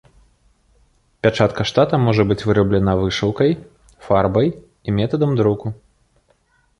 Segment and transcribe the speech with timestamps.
[1.25, 3.51] Пячатка штата можа быць выраблена вышыўкай,
[4.07, 5.67] фарбай і метадам друку.